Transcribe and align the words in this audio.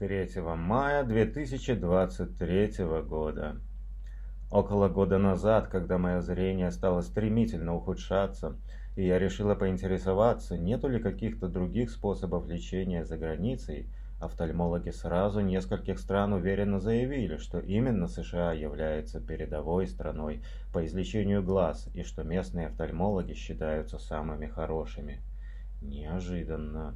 3 0.00 0.40
мая 0.56 1.04
2023 1.04 2.84
года. 3.06 3.56
Около 4.50 4.88
года 4.88 5.18
назад, 5.18 5.68
когда 5.68 5.98
мое 5.98 6.22
зрение 6.22 6.70
стало 6.70 7.02
стремительно 7.02 7.74
ухудшаться, 7.74 8.56
и 8.96 9.06
я 9.06 9.18
решила 9.18 9.54
поинтересоваться, 9.54 10.56
нету 10.56 10.88
ли 10.88 11.00
каких-то 11.00 11.48
других 11.48 11.90
способов 11.90 12.48
лечения 12.48 13.04
за 13.04 13.18
границей, 13.18 13.90
офтальмологи 14.22 14.88
сразу 14.88 15.40
нескольких 15.40 15.98
стран 15.98 16.32
уверенно 16.32 16.80
заявили, 16.80 17.36
что 17.36 17.58
именно 17.58 18.08
США 18.08 18.54
является 18.54 19.20
передовой 19.20 19.86
страной 19.86 20.42
по 20.72 20.86
излечению 20.86 21.42
глаз 21.42 21.90
и 21.92 22.04
что 22.04 22.22
местные 22.22 22.68
офтальмологи 22.68 23.34
считаются 23.34 23.98
самыми 23.98 24.46
хорошими. 24.46 25.20
Неожиданно. 25.82 26.94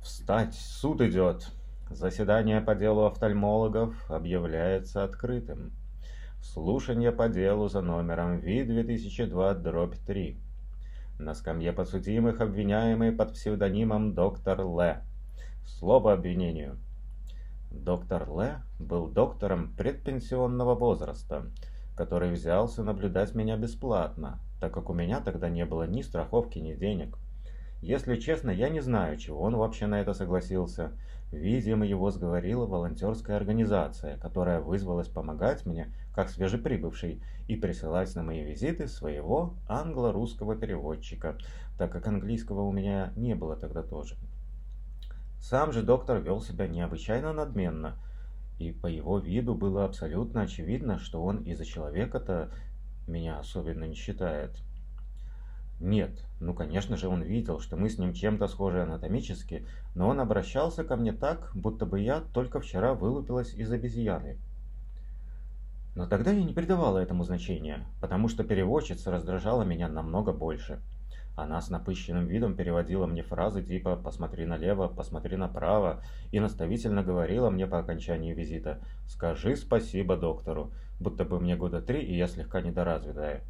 «Встать! 0.00 0.54
Суд 0.54 1.00
идет!» 1.00 1.50
Заседание 1.90 2.60
по 2.60 2.74
делу 2.74 3.04
офтальмологов 3.04 4.10
объявляется 4.10 5.04
открытым. 5.04 5.70
Слушание 6.42 7.12
по 7.12 7.28
делу 7.28 7.68
за 7.68 7.80
номером 7.80 8.40
Ви-2002-3. 8.40 10.36
На 11.20 11.32
скамье 11.34 11.72
подсудимых 11.72 12.40
обвиняемый 12.40 13.12
под 13.12 13.34
псевдонимом 13.34 14.14
доктор 14.14 14.62
Л. 14.62 14.80
Слово 15.64 16.12
обвинению. 16.14 16.76
Доктор 17.70 18.28
Л 18.30 18.42
был 18.80 19.06
доктором 19.06 19.72
предпенсионного 19.76 20.74
возраста, 20.74 21.46
который 21.96 22.32
взялся 22.32 22.82
наблюдать 22.82 23.36
меня 23.36 23.56
бесплатно, 23.56 24.40
так 24.60 24.74
как 24.74 24.90
у 24.90 24.92
меня 24.92 25.20
тогда 25.20 25.48
не 25.48 25.64
было 25.64 25.84
ни 25.86 26.02
страховки, 26.02 26.58
ни 26.58 26.74
денег. 26.74 27.16
Если 27.80 28.16
честно, 28.16 28.50
я 28.50 28.68
не 28.68 28.80
знаю, 28.80 29.16
чего 29.16 29.42
он 29.42 29.56
вообще 29.56 29.86
на 29.86 30.00
это 30.00 30.14
согласился. 30.14 30.92
Видимо, 31.30 31.84
его 31.84 32.10
сговорила 32.10 32.66
волонтерская 32.66 33.36
организация, 33.36 34.16
которая 34.16 34.60
вызвалась 34.60 35.08
помогать 35.08 35.66
мне, 35.66 35.92
как 36.14 36.30
свежеприбывший, 36.30 37.22
и 37.48 37.56
присылать 37.56 38.14
на 38.16 38.22
мои 38.22 38.42
визиты 38.42 38.88
своего 38.88 39.54
англо-русского 39.68 40.56
переводчика, 40.56 41.36
так 41.78 41.92
как 41.92 42.06
английского 42.06 42.62
у 42.62 42.72
меня 42.72 43.12
не 43.16 43.34
было 43.34 43.56
тогда 43.56 43.82
тоже. 43.82 44.16
Сам 45.38 45.72
же 45.72 45.82
доктор 45.82 46.20
вел 46.20 46.40
себя 46.40 46.66
необычайно 46.66 47.32
надменно, 47.32 47.98
и 48.58 48.72
по 48.72 48.86
его 48.86 49.18
виду 49.18 49.54
было 49.54 49.84
абсолютно 49.84 50.42
очевидно, 50.42 50.98
что 50.98 51.22
он 51.22 51.42
из-за 51.42 51.64
человека-то 51.64 52.50
меня 53.06 53.38
особенно 53.38 53.84
не 53.84 53.94
считает. 53.94 54.62
Нет, 55.78 56.24
ну 56.40 56.54
конечно 56.54 56.96
же 56.96 57.08
он 57.08 57.22
видел, 57.22 57.60
что 57.60 57.76
мы 57.76 57.90
с 57.90 57.98
ним 57.98 58.14
чем-то 58.14 58.48
схожи 58.48 58.82
анатомически, 58.82 59.66
но 59.94 60.08
он 60.08 60.20
обращался 60.20 60.84
ко 60.84 60.96
мне 60.96 61.12
так, 61.12 61.50
будто 61.54 61.84
бы 61.84 62.00
я 62.00 62.22
только 62.32 62.60
вчера 62.60 62.94
вылупилась 62.94 63.52
из 63.52 63.70
обезьяны. 63.70 64.38
Но 65.94 66.06
тогда 66.06 66.30
я 66.30 66.42
не 66.42 66.54
придавала 66.54 66.98
этому 66.98 67.24
значения, 67.24 67.86
потому 68.00 68.28
что 68.28 68.44
переводчица 68.44 69.10
раздражала 69.10 69.64
меня 69.64 69.88
намного 69.88 70.32
больше. 70.32 70.80
Она 71.36 71.60
с 71.60 71.68
напыщенным 71.68 72.26
видом 72.26 72.54
переводила 72.54 73.06
мне 73.06 73.22
фразы 73.22 73.62
типа 73.62 73.96
«посмотри 73.96 74.46
налево», 74.46 74.88
«посмотри 74.88 75.36
направо» 75.36 76.02
и 76.32 76.40
наставительно 76.40 77.02
говорила 77.02 77.50
мне 77.50 77.66
по 77.66 77.78
окончании 77.78 78.32
визита 78.32 78.80
«скажи 79.06 79.56
спасибо 79.56 80.16
доктору», 80.16 80.72
будто 80.98 81.26
бы 81.26 81.38
мне 81.38 81.54
года 81.54 81.82
три 81.82 82.00
и 82.00 82.16
я 82.16 82.26
слегка 82.26 82.62
недоразвитая. 82.62 83.42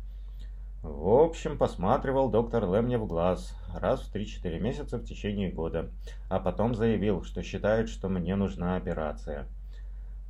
В 0.89 1.09
общем, 1.09 1.59
посматривал 1.59 2.31
доктор 2.31 2.65
Лэ 2.65 2.81
мне 2.81 2.97
в 2.97 3.09
глаз 3.09 3.53
раз 3.75 4.03
в 4.03 4.15
3-4 4.15 4.61
месяца 4.61 4.99
в 4.99 5.05
течение 5.05 5.51
года, 5.51 5.91
а 6.29 6.39
потом 6.39 6.77
заявил, 6.77 7.25
что 7.25 7.43
считает, 7.43 7.89
что 7.89 8.09
мне 8.09 8.37
нужна 8.37 8.77
операция. 8.77 9.49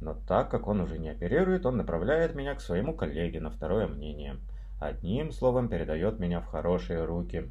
Но 0.01 0.15
так 0.15 0.51
как 0.51 0.67
он 0.67 0.81
уже 0.81 0.99
не 0.99 1.11
оперирует, 1.11 1.67
он 1.67 1.77
направляет 1.77 2.35
меня 2.35 2.55
к 2.55 2.63
своему 2.63 2.95
коллеге 2.95 3.39
на 3.39 3.51
второе 3.51 3.87
мнение. 3.87 4.39
Одним 4.81 5.31
словом, 5.31 5.69
передает 5.69 6.19
меня 6.19 6.41
в 6.41 6.47
хорошие 6.47 7.05
руки. 7.05 7.51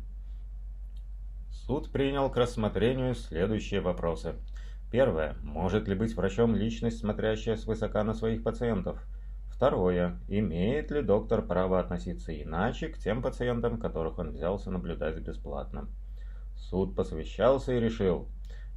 Суд 1.52 1.91
принял 1.91 2.31
к 2.31 2.38
рассмотрению 2.38 3.13
следующие 3.13 3.81
вопросы. 3.81 4.34
Первое. 4.91 5.35
Может 5.44 5.88
ли 5.88 5.94
быть 5.94 6.16
врачом 6.16 6.56
личность, 6.56 7.02
смотрящая 7.02 7.56
свысока 7.56 8.03
на 8.03 8.16
своих 8.16 8.41
пациентов? 8.41 9.00
Второе. 9.55 10.19
Имеет 10.27 10.91
ли 10.91 11.01
доктор 11.01 11.41
право 11.41 11.79
относиться 11.79 12.33
иначе 12.33 12.89
к 12.89 12.97
тем 12.97 13.21
пациентам, 13.21 13.79
которых 13.79 14.19
он 14.19 14.31
взялся 14.31 14.69
наблюдать 14.69 15.17
бесплатно? 15.19 15.88
Суд 16.57 16.93
посвящался 16.93 17.71
и 17.73 17.79
решил. 17.79 18.27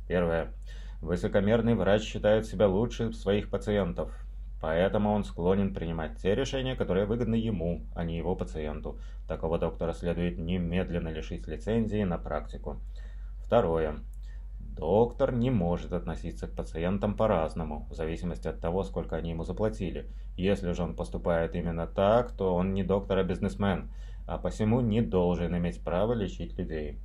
Первое. 0.07 0.53
Высокомерный 1.01 1.75
врач 1.75 2.03
считает 2.03 2.47
себя 2.47 2.69
лучше 2.69 3.13
своих 3.13 3.51
пациентов, 3.51 4.13
поэтому 4.61 5.13
он 5.13 5.25
склонен 5.25 5.75
принимать 5.75 6.17
те 6.23 6.37
решения, 6.37 6.77
которые 6.77 7.07
выгодны 7.07 7.35
ему, 7.35 7.85
а 7.97 8.05
не 8.05 8.17
его 8.17 8.37
пациенту. 8.37 9.01
Такого 9.27 9.59
доктора 9.59 9.93
следует 9.93 10.39
немедленно 10.39 11.09
лишить 11.09 11.49
лицензии 11.49 12.05
на 12.05 12.19
практику. 12.19 12.81
Второе. 13.45 13.97
Доктор 14.79 15.33
не 15.33 15.51
может 15.51 15.93
относиться 15.93 16.47
к 16.47 16.55
пациентам 16.55 17.17
по-разному, 17.17 17.89
в 17.91 17.95
зависимости 17.95 18.47
от 18.47 18.61
того, 18.61 18.85
сколько 18.85 19.17
они 19.17 19.31
ему 19.31 19.43
заплатили. 19.43 20.07
Если 20.37 20.71
же 20.71 20.85
он 20.85 20.95
поступает 20.95 21.57
именно 21.57 21.89
так, 21.89 22.31
то 22.31 22.55
он 22.55 22.75
не 22.75 22.85
доктор, 22.85 23.19
а 23.19 23.25
бизнесмен, 23.25 23.91
а 24.25 24.39
посему 24.39 24.81
не 24.81 25.03
должен 25.03 25.57
иметь 25.57 25.83
права 25.83 26.13
лечить 26.13 26.57
людей. 26.57 27.01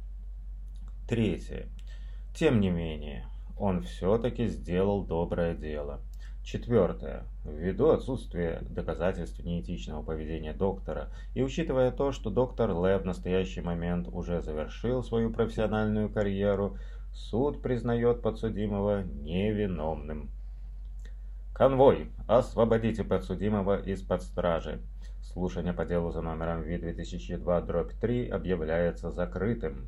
Третье. 1.10 1.68
Тем 2.36 2.60
не 2.60 2.70
менее, 2.70 3.26
он 3.58 3.82
все-таки 3.82 4.46
сделал 4.46 5.04
доброе 5.04 5.56
дело. 5.56 6.00
Четвертое. 6.44 7.24
Ввиду 7.44 7.90
отсутствия 7.90 8.62
доказательств 8.70 9.44
неэтичного 9.44 10.04
поведения 10.04 10.54
доктора 10.54 11.08
и 11.34 11.42
учитывая 11.42 11.90
то, 11.90 12.12
что 12.12 12.30
доктор 12.30 12.72
Лэ 12.72 13.00
в 13.00 13.06
настоящий 13.06 13.62
момент 13.62 14.10
уже 14.12 14.42
завершил 14.42 15.02
свою 15.02 15.32
профессиональную 15.32 16.10
карьеру, 16.10 16.78
Суд 17.14 17.62
признает 17.62 18.22
подсудимого 18.22 19.04
невиновным. 19.04 20.30
Конвой, 21.54 22.10
освободите 22.28 23.04
подсудимого 23.04 23.80
из-под 23.80 24.24
стражи. 24.24 24.82
Слушание 25.22 25.74
по 25.74 25.86
делу 25.86 26.12
за 26.12 26.22
номером 26.22 26.64
Ви-2002-3 26.64 28.30
объявляется 28.30 29.12
закрытым. 29.12 29.88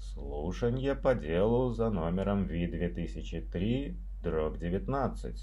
Слушание 0.00 0.96
по 0.96 1.14
делу 1.14 1.72
за 1.72 1.90
номером 1.90 2.44
Ви-2003-19. 2.44 5.36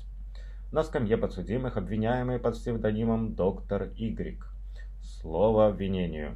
На 0.72 0.84
скамье 0.84 1.18
подсудимых 1.18 1.78
обвиняемый 1.78 2.38
под 2.38 2.54
псевдонимом 2.56 3.34
доктор 3.34 3.90
Y. 3.96 4.38
Слово 5.02 5.66
обвинению. 5.68 6.36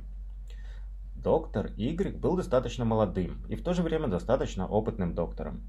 Доктор 1.23 1.71
Y 1.77 2.17
был 2.17 2.35
достаточно 2.35 2.83
молодым 2.83 3.45
и 3.47 3.55
в 3.55 3.63
то 3.63 3.73
же 3.73 3.81
время 3.81 4.09
достаточно 4.09 4.67
опытным 4.67 5.15
доктором. 5.15 5.61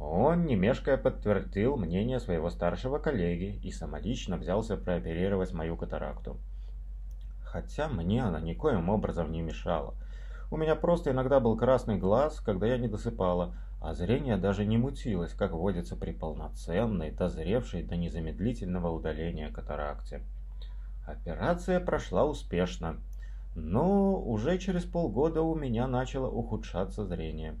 Он, 0.00 0.46
не 0.46 0.56
мешкая, 0.56 0.96
подтвердил 0.96 1.76
мнение 1.76 2.18
своего 2.18 2.48
старшего 2.48 2.98
коллеги 2.98 3.60
и 3.62 3.70
самолично 3.72 4.38
взялся 4.38 4.78
прооперировать 4.78 5.52
мою 5.52 5.76
катаракту. 5.76 6.38
Хотя 7.44 7.88
мне 7.88 8.24
она 8.24 8.40
никоим 8.40 8.88
образом 8.88 9.30
не 9.32 9.42
мешала. 9.42 9.94
У 10.50 10.56
меня 10.56 10.74
просто 10.76 11.10
иногда 11.10 11.40
был 11.40 11.58
красный 11.58 11.98
глаз, 11.98 12.40
когда 12.40 12.66
я 12.66 12.78
не 12.78 12.88
досыпала, 12.88 13.54
а 13.82 13.92
зрение 13.92 14.38
даже 14.38 14.64
не 14.64 14.78
мутилось, 14.78 15.34
как 15.34 15.52
водится 15.52 15.94
при 15.94 16.12
полноценной, 16.12 17.10
дозревшей 17.10 17.82
до 17.82 17.96
незамедлительного 17.96 18.88
удаления 18.88 19.50
катаракте. 19.50 20.22
Операция 21.06 21.80
прошла 21.80 22.24
успешно, 22.24 22.96
но 23.54 24.20
уже 24.20 24.58
через 24.58 24.84
полгода 24.84 25.42
у 25.42 25.54
меня 25.54 25.86
начало 25.86 26.28
ухудшаться 26.28 27.04
зрение. 27.04 27.56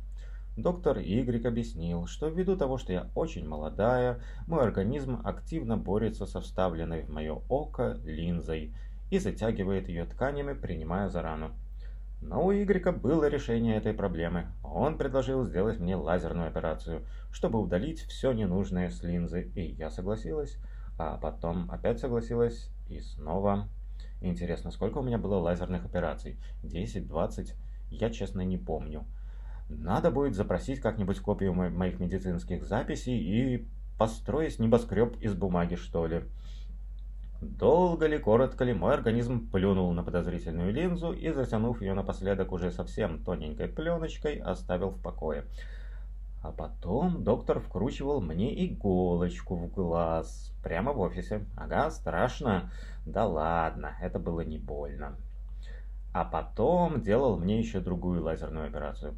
Доктор 0.56 0.98
Y 0.98 1.46
объяснил, 1.46 2.06
что 2.06 2.28
ввиду 2.28 2.56
того, 2.56 2.76
что 2.76 2.92
я 2.92 3.08
очень 3.14 3.46
молодая, 3.46 4.20
мой 4.46 4.62
организм 4.62 5.20
активно 5.24 5.76
борется 5.76 6.26
со 6.26 6.40
вставленной 6.40 7.02
в 7.02 7.10
мое 7.10 7.40
око 7.48 7.98
линзой 8.04 8.74
и 9.10 9.18
затягивает 9.18 9.88
ее 9.88 10.04
тканями, 10.04 10.52
принимая 10.52 11.08
за 11.08 11.22
рану. 11.22 11.52
Но 12.20 12.44
у 12.44 12.50
Y 12.50 12.92
было 13.00 13.28
решение 13.28 13.76
этой 13.76 13.94
проблемы. 13.94 14.48
Он 14.62 14.98
предложил 14.98 15.44
сделать 15.44 15.80
мне 15.80 15.96
лазерную 15.96 16.48
операцию, 16.48 17.06
чтобы 17.32 17.58
удалить 17.58 18.00
все 18.00 18.32
ненужное 18.32 18.90
с 18.90 19.02
линзы, 19.02 19.50
и 19.54 19.62
я 19.62 19.88
согласилась, 19.88 20.58
а 20.98 21.16
потом 21.16 21.70
опять 21.70 22.00
согласилась 22.00 22.68
и 22.88 23.00
снова 23.00 23.68
Интересно, 24.20 24.70
сколько 24.70 24.98
у 24.98 25.02
меня 25.02 25.18
было 25.18 25.36
лазерных 25.36 25.84
операций? 25.84 26.36
10, 26.62 27.06
20? 27.06 27.54
Я 27.90 28.10
честно 28.10 28.42
не 28.42 28.58
помню. 28.58 29.04
Надо 29.68 30.10
будет 30.10 30.34
запросить 30.34 30.80
как-нибудь 30.80 31.20
копию 31.20 31.54
мо 31.54 31.70
моих 31.70 32.00
медицинских 32.00 32.64
записей 32.64 33.18
и 33.18 33.68
построить 33.98 34.58
небоскреб 34.58 35.16
из 35.20 35.34
бумаги, 35.34 35.76
что 35.76 36.06
ли. 36.06 36.24
Долго 37.40 38.06
ли, 38.06 38.18
коротко 38.18 38.64
ли, 38.64 38.74
мой 38.74 38.92
организм 38.92 39.50
плюнул 39.50 39.90
на 39.92 40.02
подозрительную 40.02 40.72
линзу 40.72 41.12
и, 41.12 41.30
затянув 41.32 41.80
ее 41.80 41.94
напоследок 41.94 42.52
уже 42.52 42.70
совсем 42.70 43.24
тоненькой 43.24 43.68
пленочкой, 43.68 44.36
оставил 44.36 44.90
в 44.90 45.00
покое. 45.00 45.44
А 46.42 46.52
потом 46.52 47.22
доктор 47.22 47.60
вкручивал 47.60 48.20
мне 48.20 48.66
иголочку 48.66 49.56
в 49.56 49.70
глаз. 49.70 50.54
Прямо 50.62 50.92
в 50.92 51.00
офисе. 51.00 51.44
Ага, 51.56 51.90
страшно. 51.90 52.70
Да 53.04 53.26
ладно, 53.26 53.96
это 54.00 54.18
было 54.18 54.40
не 54.40 54.58
больно. 54.58 55.16
А 56.12 56.24
потом 56.24 57.02
делал 57.02 57.38
мне 57.38 57.58
еще 57.58 57.80
другую 57.80 58.22
лазерную 58.22 58.66
операцию. 58.66 59.14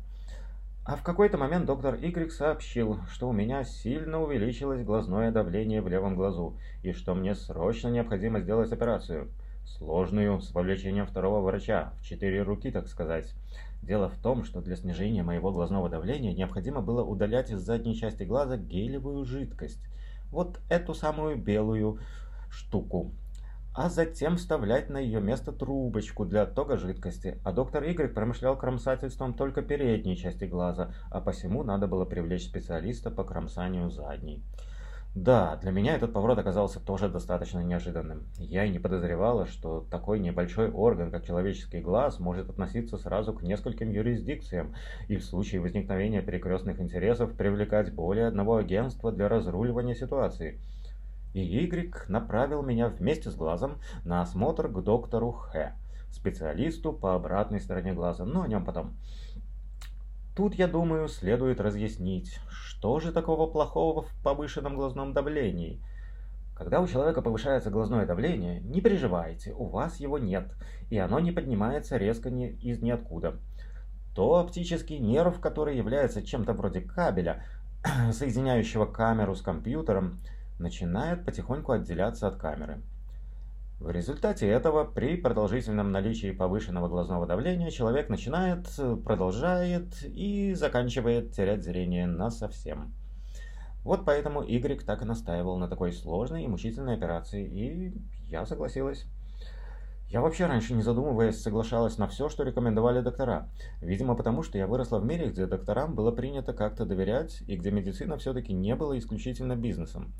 А 0.84 0.96
в 0.96 1.04
какой-то 1.04 1.38
момент 1.38 1.66
доктор 1.66 1.94
Y 1.94 2.28
сообщил, 2.30 2.98
что 3.08 3.28
у 3.28 3.32
меня 3.32 3.62
сильно 3.62 4.20
увеличилось 4.20 4.82
глазное 4.82 5.30
давление 5.30 5.80
в 5.80 5.86
левом 5.86 6.16
глазу, 6.16 6.58
и 6.82 6.92
что 6.92 7.14
мне 7.14 7.36
срочно 7.36 7.86
необходимо 7.86 8.40
сделать 8.40 8.72
операцию. 8.72 9.30
Сложную, 9.64 10.40
с 10.40 10.52
вовлечением 10.52 11.06
второго 11.06 11.40
врача, 11.40 11.92
в 12.00 12.02
четыре 12.02 12.42
руки, 12.42 12.72
так 12.72 12.88
сказать. 12.88 13.32
Дело 13.82 14.08
в 14.08 14.16
том, 14.16 14.44
что 14.44 14.60
для 14.60 14.76
снижения 14.76 15.24
моего 15.24 15.50
глазного 15.50 15.88
давления 15.88 16.32
необходимо 16.32 16.80
было 16.80 17.02
удалять 17.02 17.50
из 17.50 17.60
задней 17.60 17.96
части 17.96 18.22
глаза 18.22 18.56
гелевую 18.56 19.24
жидкость. 19.24 19.80
Вот 20.30 20.60
эту 20.68 20.94
самую 20.94 21.36
белую 21.36 21.98
штуку. 22.48 23.12
А 23.74 23.88
затем 23.88 24.36
вставлять 24.36 24.88
на 24.88 24.98
ее 24.98 25.20
место 25.20 25.50
трубочку 25.50 26.24
для 26.24 26.42
оттока 26.42 26.76
жидкости. 26.76 27.40
А 27.42 27.52
доктор 27.52 27.82
Y 27.82 28.08
промышлял 28.12 28.56
кромсательством 28.56 29.34
только 29.34 29.62
передней 29.62 30.16
части 30.16 30.44
глаза, 30.44 30.94
а 31.10 31.20
посему 31.20 31.64
надо 31.64 31.88
было 31.88 32.04
привлечь 32.04 32.46
специалиста 32.46 33.10
по 33.10 33.24
кромсанию 33.24 33.90
задней. 33.90 34.44
Да, 35.14 35.56
для 35.56 35.72
меня 35.72 35.94
этот 35.94 36.14
поворот 36.14 36.38
оказался 36.38 36.80
тоже 36.80 37.10
достаточно 37.10 37.58
неожиданным. 37.58 38.24
Я 38.38 38.64
и 38.64 38.70
не 38.70 38.78
подозревала, 38.78 39.46
что 39.46 39.86
такой 39.90 40.18
небольшой 40.18 40.70
орган, 40.70 41.10
как 41.10 41.26
человеческий 41.26 41.80
глаз, 41.80 42.18
может 42.18 42.48
относиться 42.48 42.96
сразу 42.96 43.34
к 43.34 43.42
нескольким 43.42 43.90
юрисдикциям 43.90 44.74
и 45.08 45.16
в 45.16 45.24
случае 45.24 45.60
возникновения 45.60 46.22
перекрестных 46.22 46.80
интересов 46.80 47.36
привлекать 47.36 47.94
более 47.94 48.26
одного 48.26 48.56
агентства 48.56 49.12
для 49.12 49.28
разруливания 49.28 49.94
ситуации. 49.94 50.58
И 51.34 51.40
Y 51.40 52.08
направил 52.08 52.62
меня 52.62 52.88
вместе 52.88 53.30
с 53.30 53.34
глазом 53.34 53.80
на 54.06 54.22
осмотр 54.22 54.68
к 54.68 54.82
доктору 54.82 55.32
Х, 55.32 55.74
специалисту 56.10 56.90
по 56.94 57.14
обратной 57.14 57.60
стороне 57.60 57.92
глаза, 57.92 58.24
но 58.24 58.42
о 58.42 58.48
нем 58.48 58.64
потом. 58.64 58.96
Тут, 60.34 60.54
я 60.54 60.66
думаю, 60.66 61.08
следует 61.08 61.60
разъяснить, 61.60 62.40
что 62.48 63.00
же 63.00 63.12
такого 63.12 63.50
плохого 63.50 64.02
в 64.02 64.14
повышенном 64.22 64.76
глазном 64.76 65.12
давлении. 65.12 65.82
Когда 66.56 66.80
у 66.80 66.86
человека 66.86 67.20
повышается 67.20 67.70
глазное 67.70 68.06
давление, 68.06 68.60
не 68.60 68.80
переживайте, 68.80 69.52
у 69.52 69.66
вас 69.66 70.00
его 70.00 70.18
нет, 70.18 70.54
и 70.88 70.96
оно 70.96 71.18
не 71.20 71.32
поднимается 71.32 71.98
резко 71.98 72.30
ни, 72.30 72.48
из 72.48 72.80
ниоткуда. 72.80 73.40
То 74.14 74.36
оптический 74.36 74.98
нерв, 74.98 75.38
который 75.40 75.76
является 75.76 76.22
чем-то 76.22 76.54
вроде 76.54 76.80
кабеля, 76.80 77.44
соединяющего 78.12 78.86
камеру 78.86 79.34
с 79.34 79.42
компьютером, 79.42 80.18
начинает 80.58 81.26
потихоньку 81.26 81.72
отделяться 81.72 82.28
от 82.28 82.36
камеры. 82.36 82.80
В 83.82 83.90
результате 83.90 84.46
этого, 84.46 84.84
при 84.84 85.16
продолжительном 85.16 85.90
наличии 85.90 86.30
повышенного 86.30 86.86
глазного 86.86 87.26
давления, 87.26 87.68
человек 87.70 88.08
начинает, 88.08 88.68
продолжает 89.04 90.04
и 90.04 90.54
заканчивает 90.54 91.32
терять 91.32 91.64
зрение 91.64 92.06
насовсем. 92.06 92.94
Вот 93.82 94.04
поэтому 94.04 94.40
Y 94.40 94.84
так 94.86 95.02
и 95.02 95.04
настаивал 95.04 95.58
на 95.58 95.66
такой 95.66 95.92
сложной 95.92 96.44
и 96.44 96.46
мучительной 96.46 96.94
операции, 96.94 97.44
и 97.44 97.92
я 98.28 98.46
согласилась. 98.46 99.04
Я 100.08 100.20
вообще 100.20 100.46
раньше, 100.46 100.74
не 100.74 100.82
задумываясь, 100.82 101.42
соглашалась 101.42 101.98
на 101.98 102.06
все, 102.06 102.28
что 102.28 102.44
рекомендовали 102.44 103.00
доктора. 103.00 103.48
Видимо, 103.80 104.14
потому 104.14 104.44
что 104.44 104.58
я 104.58 104.68
выросла 104.68 105.00
в 105.00 105.04
мире, 105.04 105.30
где 105.30 105.46
докторам 105.46 105.96
было 105.96 106.12
принято 106.12 106.52
как-то 106.52 106.84
доверять, 106.84 107.42
и 107.48 107.56
где 107.56 107.72
медицина 107.72 108.16
все-таки 108.16 108.52
не 108.52 108.76
была 108.76 108.96
исключительно 108.96 109.56
бизнесом. 109.56 110.14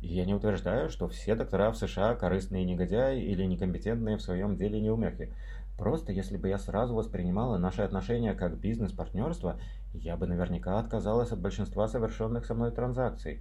Я 0.00 0.24
не 0.24 0.34
утверждаю, 0.34 0.90
что 0.90 1.08
все 1.08 1.34
доктора 1.34 1.72
в 1.72 1.76
США 1.76 2.14
корыстные 2.14 2.64
негодяи 2.64 3.20
или 3.20 3.44
некомпетентные 3.44 4.16
в 4.16 4.22
своем 4.22 4.56
деле 4.56 4.80
неумехи. 4.80 5.34
Просто 5.76 6.12
если 6.12 6.36
бы 6.36 6.48
я 6.48 6.58
сразу 6.58 6.94
воспринимала 6.94 7.58
наши 7.58 7.82
отношения 7.82 8.34
как 8.34 8.58
бизнес-партнерство, 8.58 9.60
я 9.92 10.16
бы 10.16 10.26
наверняка 10.26 10.78
отказалась 10.78 11.32
от 11.32 11.40
большинства 11.40 11.88
совершенных 11.88 12.46
со 12.46 12.54
мной 12.54 12.70
транзакций. 12.70 13.40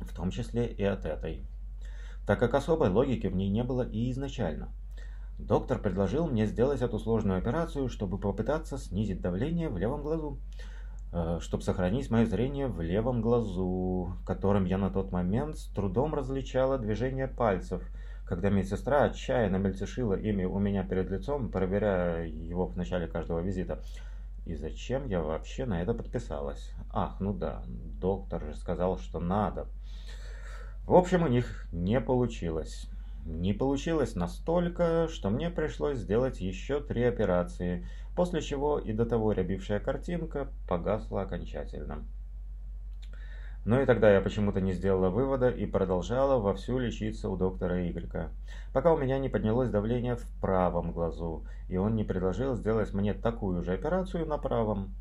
В 0.00 0.14
том 0.14 0.30
числе 0.30 0.66
и 0.66 0.82
от 0.84 1.04
этой. 1.04 1.46
Так 2.26 2.38
как 2.38 2.54
особой 2.54 2.88
логики 2.88 3.26
в 3.26 3.36
ней 3.36 3.48
не 3.48 3.64
было 3.64 3.82
и 3.82 4.10
изначально. 4.10 4.68
Доктор 5.38 5.78
предложил 5.78 6.26
мне 6.26 6.46
сделать 6.46 6.82
эту 6.82 6.98
сложную 6.98 7.38
операцию, 7.38 7.88
чтобы 7.88 8.18
попытаться 8.18 8.76
снизить 8.76 9.20
давление 9.20 9.68
в 9.68 9.78
левом 9.78 10.02
глазу. 10.02 10.38
Э, 11.10 11.38
чтобы 11.40 11.62
сохранить 11.62 12.10
мое 12.10 12.26
зрение 12.26 12.66
в 12.66 12.82
левом 12.82 13.22
глазу, 13.22 14.12
которым 14.26 14.66
я 14.66 14.76
на 14.76 14.90
тот 14.90 15.10
момент 15.10 15.56
с 15.56 15.66
трудом 15.68 16.14
различала 16.14 16.76
движение 16.76 17.28
пальцев, 17.28 17.82
когда 18.26 18.50
медсестра 18.50 19.04
отчаянно 19.04 19.56
мельтешила 19.56 20.12
ими 20.12 20.44
у 20.44 20.58
меня 20.58 20.84
перед 20.84 21.10
лицом, 21.10 21.48
проверяя 21.50 22.26
его 22.26 22.66
в 22.66 22.76
начале 22.76 23.06
каждого 23.06 23.40
визита. 23.40 23.82
И 24.44 24.54
зачем 24.54 25.06
я 25.08 25.22
вообще 25.22 25.64
на 25.64 25.80
это 25.80 25.94
подписалась? 25.94 26.72
Ах, 26.90 27.20
ну 27.20 27.32
да, 27.32 27.62
доктор 27.66 28.44
же 28.44 28.54
сказал, 28.54 28.98
что 28.98 29.18
надо. 29.18 29.66
В 30.86 30.94
общем, 30.94 31.22
у 31.22 31.28
них 31.28 31.66
не 31.72 32.00
получилось. 32.00 32.88
Не 33.24 33.52
получилось 33.52 34.14
настолько, 34.14 35.08
что 35.08 35.30
мне 35.30 35.50
пришлось 35.50 35.98
сделать 35.98 36.40
еще 36.40 36.80
три 36.80 37.04
операции– 37.04 37.86
после 38.18 38.42
чего 38.42 38.80
и 38.80 38.92
до 38.92 39.06
того 39.06 39.30
рябившая 39.30 39.78
картинка 39.78 40.48
погасла 40.68 41.22
окончательно. 41.22 42.04
Но 43.64 43.80
и 43.80 43.86
тогда 43.86 44.12
я 44.12 44.20
почему-то 44.20 44.60
не 44.60 44.72
сделала 44.72 45.08
вывода 45.08 45.48
и 45.48 45.66
продолжала 45.66 46.40
вовсю 46.40 46.80
лечиться 46.80 47.28
у 47.28 47.36
доктора 47.36 47.88
Игорька, 47.88 48.30
пока 48.72 48.92
у 48.92 48.98
меня 48.98 49.20
не 49.20 49.28
поднялось 49.28 49.70
давление 49.70 50.16
в 50.16 50.26
правом 50.40 50.90
глазу, 50.90 51.44
и 51.68 51.76
он 51.76 51.94
не 51.94 52.02
предложил 52.02 52.56
сделать 52.56 52.92
мне 52.92 53.14
такую 53.14 53.62
же 53.62 53.72
операцию 53.72 54.26
на 54.26 54.36
правом. 54.36 54.96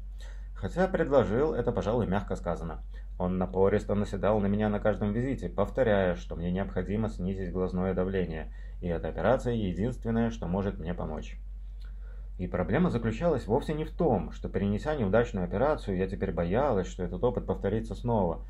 Хотя 0.54 0.88
предложил, 0.88 1.56
это, 1.56 1.72
пожалуй, 1.72 2.06
мягко 2.06 2.36
сказано. 2.36 2.84
Он 3.18 3.38
напористо 3.40 3.96
наседал 3.96 4.40
на 4.40 4.46
меня 4.46 4.70
на 4.70 4.80
каждом 4.80 5.12
визите, 5.12 5.50
повторяя, 5.50 6.16
что 6.16 6.36
мне 6.36 6.52
необходимо 6.52 7.10
снизить 7.10 7.52
глазное 7.52 7.94
давление, 7.94 8.54
и 8.80 8.88
эта 8.88 9.10
операция 9.10 9.54
единственная, 9.54 10.30
что 10.30 10.48
может 10.48 10.78
мне 10.78 10.94
помочь. 10.94 11.40
И 12.38 12.46
проблема 12.46 12.92
заключалась 12.92 13.48
вовсе 13.48 13.74
не 13.74 13.84
в 13.84 13.92
том, 13.92 14.32
что 14.32 14.50
перенеся 14.50 14.96
неудачную 14.96 15.46
операцию, 15.46 15.98
я 15.98 16.08
теперь 16.08 16.32
боялась, 16.32 16.88
что 16.88 17.04
этот 17.04 17.24
опыт 17.24 17.48
повторится 17.48 17.96
снова. 17.96 18.46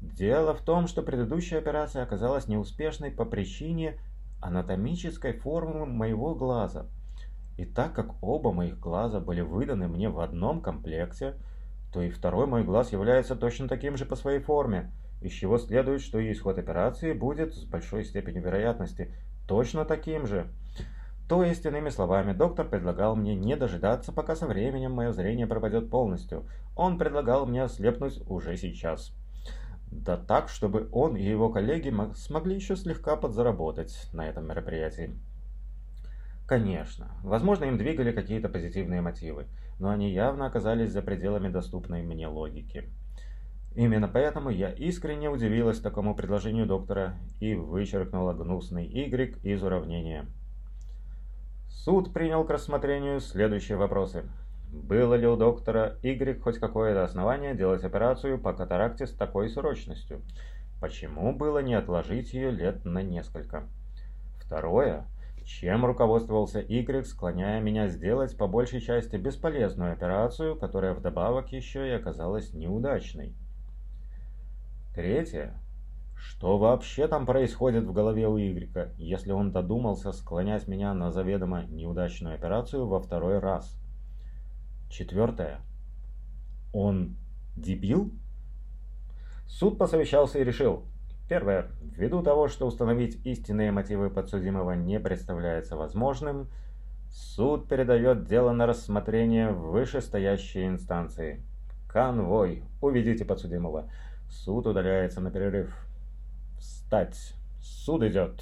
Дело 0.00 0.54
в 0.54 0.62
том, 0.62 0.86
что 0.86 1.02
предыдущая 1.02 1.58
операция 1.58 2.02
оказалась 2.02 2.48
неуспешной 2.48 3.10
по 3.10 3.26
причине 3.26 3.98
анатомической 4.40 5.34
формы 5.34 5.84
моего 5.84 6.34
глаза. 6.34 6.86
И 7.58 7.66
так 7.66 7.94
как 7.94 8.22
оба 8.22 8.52
моих 8.52 8.78
глаза 8.78 9.20
были 9.20 9.42
выданы 9.42 9.88
мне 9.88 10.08
в 10.08 10.20
одном 10.20 10.62
комплекте, 10.62 11.34
то 11.92 12.02
и 12.02 12.10
второй 12.10 12.46
мой 12.46 12.64
глаз 12.64 12.92
является 12.92 13.36
точно 13.36 13.68
таким 13.68 13.96
же 13.96 14.04
по 14.04 14.16
своей 14.16 14.40
форме, 14.40 14.92
из 15.20 15.32
чего 15.32 15.58
следует, 15.58 16.00
что 16.00 16.18
и 16.18 16.32
исход 16.32 16.58
операции 16.58 17.12
будет 17.12 17.54
с 17.54 17.64
большой 17.64 18.04
степенью 18.04 18.42
вероятности 18.42 19.14
точно 19.46 19.84
таким 19.84 20.26
же. 20.26 20.48
То 21.28 21.42
есть, 21.42 21.64
иными 21.66 21.88
словами, 21.88 22.32
доктор 22.32 22.68
предлагал 22.68 23.16
мне 23.16 23.34
не 23.34 23.56
дожидаться, 23.56 24.12
пока 24.12 24.36
со 24.36 24.46
временем 24.46 24.92
мое 24.92 25.12
зрение 25.12 25.46
пропадет 25.46 25.90
полностью. 25.90 26.48
Он 26.76 26.98
предлагал 26.98 27.46
мне 27.46 27.64
ослепнуть 27.64 28.22
уже 28.28 28.56
сейчас. 28.56 29.12
Да 29.90 30.16
так, 30.16 30.48
чтобы 30.48 30.88
он 30.92 31.16
и 31.16 31.24
его 31.24 31.48
коллеги 31.48 31.92
смогли 32.14 32.54
еще 32.54 32.76
слегка 32.76 33.16
подзаработать 33.16 34.08
на 34.12 34.28
этом 34.28 34.46
мероприятии. 34.46 35.18
Конечно, 36.46 37.10
возможно, 37.24 37.64
им 37.64 37.76
двигали 37.76 38.12
какие-то 38.12 38.48
позитивные 38.48 39.00
мотивы, 39.00 39.46
но 39.80 39.90
они 39.90 40.12
явно 40.12 40.46
оказались 40.46 40.92
за 40.92 41.02
пределами 41.02 41.48
доступной 41.48 42.02
мне 42.02 42.28
логики. 42.28 42.88
Именно 43.74 44.08
поэтому 44.08 44.50
я 44.50 44.70
искренне 44.70 45.28
удивилась 45.28 45.80
такому 45.80 46.14
предложению 46.14 46.66
доктора 46.66 47.16
и 47.40 47.54
вычеркнула 47.54 48.32
гнусный 48.32 48.86
Y 48.86 49.36
из 49.42 49.62
уравнения. 49.62 50.26
Суд 51.68 52.12
принял 52.14 52.44
к 52.44 52.50
рассмотрению 52.50 53.20
следующие 53.20 53.76
вопросы. 53.76 54.24
Было 54.72 55.14
ли 55.14 55.26
у 55.26 55.36
доктора 55.36 55.98
Y 56.02 56.40
хоть 56.40 56.58
какое-то 56.58 57.04
основание 57.04 57.54
делать 57.54 57.84
операцию 57.84 58.38
по 58.38 58.52
катаракте 58.52 59.06
с 59.06 59.12
такой 59.12 59.48
срочностью? 59.48 60.22
Почему 60.80 61.34
было 61.34 61.58
не 61.58 61.74
отложить 61.74 62.32
ее 62.32 62.50
лет 62.50 62.84
на 62.84 63.02
несколько? 63.02 63.64
Второе. 64.38 65.06
Чем 65.46 65.86
руководствовался 65.86 66.58
Y, 66.58 67.04
склоняя 67.06 67.60
меня 67.60 67.86
сделать 67.86 68.36
по 68.36 68.48
большей 68.48 68.80
части 68.80 69.14
бесполезную 69.14 69.92
операцию, 69.92 70.58
которая 70.58 70.92
вдобавок 70.92 71.52
еще 71.52 71.88
и 71.88 71.92
оказалась 71.92 72.52
неудачной? 72.52 73.32
Третье. 74.92 75.54
Что 76.16 76.58
вообще 76.58 77.06
там 77.06 77.26
происходит 77.26 77.84
в 77.84 77.92
голове 77.92 78.26
у 78.26 78.36
Игрека, 78.36 78.92
если 78.98 79.30
он 79.30 79.52
додумался 79.52 80.10
склонять 80.10 80.66
меня 80.66 80.92
на 80.94 81.12
заведомо 81.12 81.62
неудачную 81.66 82.34
операцию 82.34 82.84
во 82.88 82.98
второй 83.00 83.38
раз? 83.38 83.78
Четвертое. 84.90 85.60
Он 86.72 87.16
дебил? 87.56 88.10
Суд 89.46 89.78
посовещался 89.78 90.40
и 90.40 90.44
решил. 90.44 90.86
Первое. 91.28 91.66
Ввиду 91.80 92.22
того, 92.22 92.46
что 92.46 92.66
установить 92.66 93.24
истинные 93.26 93.72
мотивы 93.72 94.10
подсудимого 94.10 94.72
не 94.72 95.00
представляется 95.00 95.76
возможным, 95.76 96.48
суд 97.10 97.68
передает 97.68 98.24
дело 98.24 98.52
на 98.52 98.66
рассмотрение 98.66 99.50
вышестоящей 99.50 100.68
инстанции. 100.68 101.44
Конвой. 101.88 102.62
Уведите 102.80 103.24
подсудимого. 103.24 103.90
Суд 104.28 104.66
удаляется 104.66 105.20
на 105.20 105.30
перерыв. 105.30 105.74
Встать. 106.58 107.34
Суд 107.60 108.02
идет. 108.04 108.40